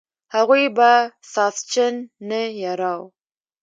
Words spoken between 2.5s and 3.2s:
یراو.